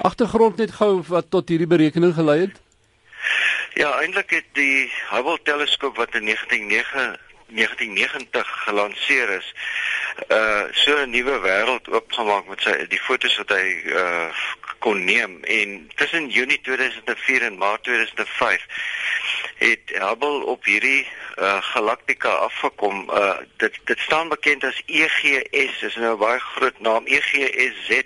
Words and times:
Agtergrond 0.00 0.56
net 0.56 0.70
gou 0.78 1.02
wat 1.08 1.30
tot 1.30 1.48
hierdie 1.48 1.66
berekening 1.66 2.14
gelei 2.14 2.40
het. 2.40 2.60
Ja, 3.74 3.90
eintlik 4.02 4.30
het 4.30 4.46
die 4.52 4.90
Hubble 5.10 5.38
teleskoop 5.42 5.96
wat 5.96 6.14
in 6.14 6.24
1999 6.24 7.26
1990 7.48 8.48
gelanseer 8.64 9.30
is, 9.30 9.54
uh 10.28 10.64
so 10.70 10.96
'n 10.96 11.10
nuwe 11.10 11.38
wêreld 11.40 11.88
oopgemaak 11.88 12.46
met 12.46 12.60
sy 12.60 12.86
die 12.88 13.00
fotos 13.00 13.36
wat 13.36 13.48
hy 13.48 13.66
uh 13.86 14.28
kon 14.78 15.04
neem 15.04 15.38
en 15.44 15.90
tussen 15.94 16.28
Junie 16.28 16.60
2004 16.60 17.42
en 17.42 17.58
Maart 17.58 17.82
2005 17.82 18.66
het 19.56 19.80
Hubble 19.86 20.44
op 20.44 20.64
hierdie 20.64 21.06
uh 21.36 21.62
galaktika 21.72 22.28
afgekom. 22.28 23.08
Uh 23.10 23.36
dit 23.56 23.80
dit 23.84 23.98
staan 23.98 24.28
bekend 24.28 24.64
as 24.64 24.82
EGS, 24.86 25.82
is 25.82 25.96
nou 25.96 26.14
'n 26.14 26.18
baie 26.18 26.40
groot 26.40 26.80
naam, 26.80 27.06
EGSZ 27.06 28.02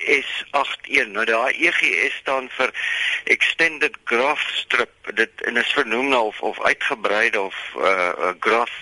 S81. 0.00 1.10
Nou 1.12 1.24
daai 1.24 1.52
EGS 1.68 2.16
staan 2.20 2.48
vir 2.56 2.72
Extended 3.24 3.96
Graph 4.04 4.44
Strip. 4.54 4.92
Dit 5.14 5.42
en 5.48 5.56
is 5.56 5.72
vernoem 5.72 6.08
na 6.08 6.20
of 6.20 6.40
of 6.40 6.60
uitgebreide 6.60 7.40
of 7.40 7.56
uh, 7.76 7.82
uh, 7.84 8.32
graph 8.40 8.76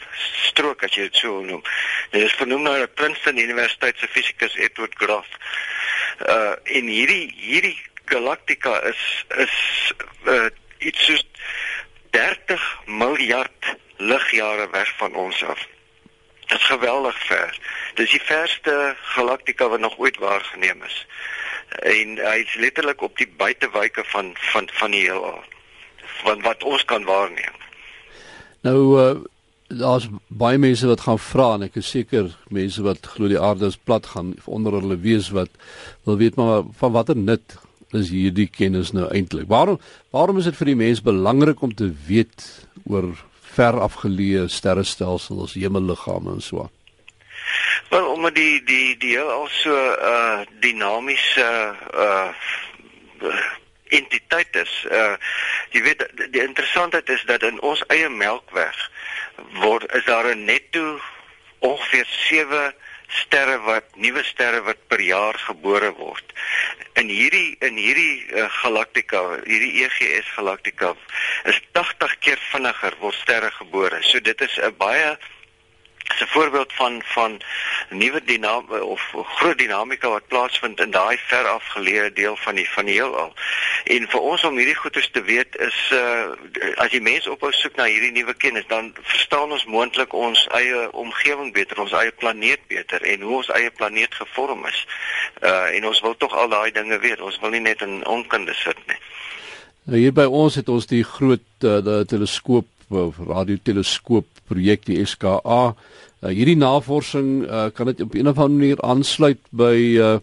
strook 0.49 0.83
as 0.83 0.95
jy 0.95 1.09
dit 1.09 1.23
so 1.23 1.41
noem. 1.41 1.63
Dit 2.11 2.23
is 2.29 2.37
vernoem 2.41 2.63
na 2.63 2.77
'n 2.79 2.93
Princeton 2.95 3.39
Universiteit 3.39 3.99
se 3.99 4.09
fisikus 4.09 4.57
Edward 4.57 4.95
Graff. 4.95 5.29
Uh 6.29 6.55
en 6.65 6.87
hierdie 6.87 7.33
hierdie 7.37 7.79
galaktika 8.05 8.81
is 8.83 9.25
is 9.37 9.57
uh, 10.27 10.51
iets 10.79 11.05
soos 11.05 11.25
30 12.11 12.61
miljard 12.87 13.77
ligjare 13.97 14.71
weg 14.71 14.97
van 14.97 15.15
ons 15.15 15.45
af. 15.45 15.74
Dit 16.47 16.59
is 16.59 16.67
geweldig 16.67 17.19
ver. 17.27 17.59
Dis 17.95 18.11
die 18.11 18.23
verste 18.23 18.95
galaktika 19.17 19.69
wat 19.69 19.81
nog 19.81 19.99
ooit 19.99 20.17
waargeneem 20.23 20.83
is. 20.83 21.07
En 21.83 22.17
hy 22.21 22.39
is 22.45 22.55
letterlik 22.55 23.03
op 23.03 23.17
die 23.19 23.29
buitewyke 23.37 24.05
van 24.13 24.33
van 24.53 24.69
van 24.73 24.91
die 24.91 25.05
heelal. 25.07 25.43
Van 26.23 26.43
wat 26.43 26.65
ons 26.65 26.85
kan 26.85 27.05
waarneem. 27.05 27.63
Nou 28.61 28.81
uh 28.99 29.15
daar's 29.75 30.07
baie 30.29 30.59
mense 30.61 30.87
wat 30.87 31.01
gaan 31.01 31.19
vra 31.19 31.47
en 31.57 31.65
ek 31.67 31.79
is 31.81 31.89
seker 31.91 32.29
mense 32.53 32.83
wat 32.85 33.07
glo 33.15 33.31
die 33.33 33.41
aarde 33.41 33.71
is 33.73 33.79
plat 33.81 34.07
gaan 34.13 34.35
onder 34.45 34.77
hulle 34.77 34.99
wees 35.01 35.31
wat 35.35 35.51
wil 36.05 36.19
weet 36.21 36.37
maar 36.37 36.67
van 36.79 36.93
watter 36.93 37.17
nut 37.17 37.57
is 37.97 38.11
hierdie 38.13 38.47
kennis 38.51 38.93
nou 38.93 39.07
eintlik? 39.09 39.49
Waarom 39.49 39.81
waarom 40.15 40.39
is 40.39 40.49
dit 40.51 40.59
vir 40.59 40.73
die 40.73 40.81
mens 40.83 41.03
belangrik 41.03 41.63
om 41.63 41.75
te 41.75 41.91
weet 42.07 42.47
oor 42.85 43.09
ver 43.55 43.79
afgeleë 43.81 44.49
sterrestelsels, 44.51 45.55
hemelliggame 45.55 46.35
en 46.37 46.43
so? 46.43 46.69
Wel, 47.91 48.07
omdat 48.11 48.35
die 48.35 48.63
die 48.65 48.97
die 48.99 49.19
al 49.21 49.49
so 49.53 49.75
uh 49.75 50.41
dinamiese 50.61 51.49
uh 51.95 52.29
entiteit 53.95 54.57
is. 54.57 54.73
Uh 54.91 55.15
jy 55.71 55.83
weet 55.83 56.07
die 56.33 56.43
interessantheid 56.43 57.09
is 57.09 57.23
dat 57.31 57.43
in 57.43 57.61
ons 57.61 57.85
eie 57.95 58.09
melkweg 58.09 58.79
word 59.61 59.87
is 59.95 60.05
daar 60.05 60.31
'n 60.35 60.45
netto 60.45 61.01
ongeveer 61.59 62.07
7 62.09 62.75
sterre 63.09 63.59
wat 63.67 63.85
nuwe 63.97 64.23
sterre 64.25 64.63
wat 64.63 64.81
per 64.89 65.01
jaar 65.01 65.39
gebore 65.39 65.93
word. 65.99 66.33
In 67.01 67.09
hierdie 67.09 67.57
in 67.61 67.77
hierdie 67.77 68.25
uh, 68.33 68.49
galaktika, 68.63 69.23
hierdie 69.45 69.85
EGS 69.85 70.33
galaktika 70.37 70.95
is 71.45 71.61
80 71.73 72.19
keer 72.19 72.41
vinniger 72.51 72.97
word 73.01 73.15
sterre 73.15 73.51
gebore. 73.51 74.03
So 74.03 74.21
dit 74.21 74.41
is 74.41 74.59
'n 74.59 74.75
baie 74.79 75.17
'n 76.21 76.27
voorbeeld 76.27 76.73
van 76.73 77.03
van 77.05 77.41
nuwe 77.89 78.25
dinamika 78.25 78.81
of 78.85 79.03
groot 79.37 79.59
dinamika 79.59 80.09
wat 80.09 80.27
plaasvind 80.29 80.81
in 80.81 80.91
daai 80.91 81.19
ver 81.27 81.47
afgeleë 81.47 82.13
deel 82.13 82.37
van 82.37 82.55
die 82.55 82.71
van 82.71 82.85
die 82.85 82.95
heelal. 82.95 83.33
En 83.85 84.07
vir 84.09 84.21
ons 84.21 84.45
om 84.49 84.57
hierdie 84.57 84.77
goeters 84.79 85.11
te 85.13 85.21
weet 85.23 85.57
is 85.61 85.79
uh 85.93 86.33
as 86.81 86.93
jy 86.93 87.01
mense 87.05 87.29
ophou 87.31 87.51
soek 87.53 87.77
na 87.77 87.85
hierdie 87.85 88.13
nuwe 88.15 88.33
kennis, 88.41 88.65
dan 88.69 88.93
verstaan 89.03 89.53
ons 89.53 89.67
moontlik 89.69 90.15
ons 90.17 90.47
eie 90.57 90.87
omgewing 90.97 91.53
beter, 91.53 91.81
ons 91.83 91.93
eie 91.93 92.13
planeet 92.23 92.65
beter 92.73 93.05
en 93.05 93.27
hoe 93.27 93.37
ons 93.43 93.51
eie 93.59 93.71
planeet 93.77 94.15
gevorm 94.17 94.65
is. 94.71 94.81
Uh 95.43 95.69
en 95.77 95.91
ons 95.93 96.01
wil 96.07 96.17
tog 96.17 96.33
al 96.33 96.49
daai 96.49 96.73
dinge 96.73 96.99
weet. 97.05 97.21
Ons 97.21 97.37
wil 97.43 97.53
nie 97.53 97.65
net 97.67 97.85
in 97.85 98.01
onkunde 98.09 98.57
sit 98.57 98.81
nie. 98.89 99.01
Nou 99.85 100.01
hier 100.01 100.17
by 100.17 100.25
ons 100.25 100.57
het 100.57 100.69
ons 100.73 100.87
die 100.89 101.05
groot 101.05 101.69
uh, 101.69 102.01
teleskoop 102.09 102.71
of 102.89 103.19
radioteleskoop 103.21 104.29
projek 104.49 104.87
die 104.89 105.03
SKA. 105.05 105.75
Uh, 106.25 106.31
hierdie 106.33 106.57
navorsing 106.57 107.43
uh, 107.45 107.69
kan 107.77 107.93
dit 107.93 108.01
op 108.01 108.15
'n 108.15 108.33
of 108.33 108.39
ander 108.39 108.59
manier 108.59 108.81
aansluit 108.81 109.41
by 109.53 109.77
uh, 110.01 110.19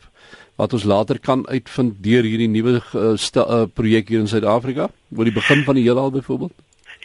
wat 0.61 0.73
ons 0.77 0.83
later 0.85 1.17
kan 1.19 1.41
uitvind 1.49 1.95
deur 2.05 2.27
hierdie 2.27 2.49
nuwe 2.51 2.75
uh, 2.93 3.13
uh, 3.17 3.63
projek 3.73 4.11
hier 4.13 4.21
in 4.21 4.29
Suid-Afrika 4.29 4.91
oor 5.17 5.25
die 5.25 5.33
begin 5.33 5.63
van 5.65 5.79
die 5.79 5.87
heelal 5.87 6.13
byvoorbeeld. 6.13 6.53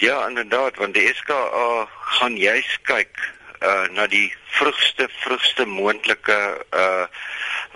Ja, 0.05 0.27
inderdaad, 0.29 0.77
want 0.77 0.95
die 0.95 1.09
SKA 1.17 1.89
gaan 2.19 2.37
juis 2.37 2.77
kyk 2.85 3.17
uh 3.65 3.89
na 3.97 4.05
die 4.13 4.29
vroegste 4.59 5.07
vroegste 5.23 5.65
moontlike 5.65 6.37
uh 6.77 7.07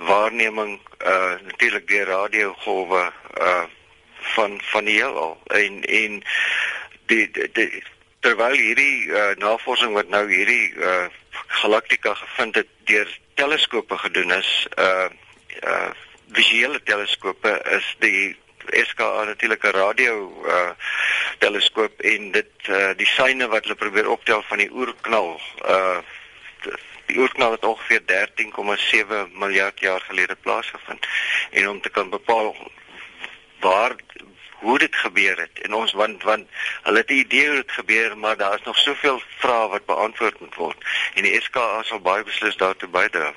waarneming 0.04 0.74
uh 1.00 1.38
natuurlik 1.46 1.86
deur 1.88 2.12
radiogolwe 2.12 3.06
uh 3.40 3.64
van 4.34 4.58
van 4.72 4.84
die 4.84 4.98
heelal 4.98 5.38
en 5.56 5.80
en 5.88 6.20
die, 7.08 7.24
die, 7.32 7.48
die 7.56 7.82
terwyl 8.20 8.58
hierdie 8.60 9.08
uh, 9.08 9.32
navorsing 9.40 9.96
wat 9.96 10.12
nou 10.12 10.26
hierdie 10.28 10.74
uh, 10.76 11.08
galaktika 11.62 12.12
gevind 12.20 12.60
het 12.60 12.68
deur 12.92 13.08
teleskope 13.40 13.96
gedoen 14.04 14.36
is, 14.36 14.52
uh 14.76 15.08
uh 15.62 15.90
visuele 16.32 16.82
teleskope 16.82 17.52
is 17.76 17.96
die 17.98 18.36
SKA 18.70 19.24
natuurlik 19.24 19.64
'n 19.64 19.76
radio 19.76 20.14
uh 20.46 20.70
teleskoop 21.38 22.00
en 22.00 22.30
dit 22.30 22.68
uh 22.68 22.90
die 22.96 23.06
syne 23.06 23.48
wat 23.48 23.62
hulle 23.62 23.74
probeer 23.74 24.10
optel 24.10 24.42
van 24.42 24.58
die 24.58 24.70
oerknal 24.70 25.40
uh 25.64 25.98
die 27.06 27.18
oerknal 27.18 27.52
het 27.52 27.64
ongeveer 27.64 28.02
13,7 28.06 29.32
miljard 29.32 29.80
jaar 29.80 30.00
gelede 30.00 30.36
plaasgevind 30.36 31.06
en 31.50 31.68
om 31.68 31.80
te 31.80 31.88
kan 31.88 32.10
bepaal 32.10 32.54
waar 33.60 33.96
hoe 34.60 34.78
dit 34.78 34.96
gebeur 34.96 35.38
het 35.40 35.60
en 35.62 35.74
ons 35.74 35.92
want 35.92 36.22
want 36.22 36.48
hulle 36.82 36.98
het 36.98 37.10
'n 37.10 37.22
idee 37.24 37.46
hoe 37.46 37.56
dit 37.56 37.72
gebeur 37.72 38.18
maar 38.18 38.36
daar 38.36 38.54
is 38.54 38.64
nog 38.64 38.78
soveel 38.78 39.22
vrae 39.38 39.68
wat 39.68 39.86
beantwoord 39.86 40.40
moet 40.40 40.54
word 40.54 40.84
en 41.14 41.22
die 41.22 41.40
SKA 41.40 41.82
sal 41.82 42.00
baie 42.00 42.24
beslis 42.24 42.56
daartoe 42.56 42.88
bydra. 42.88 43.34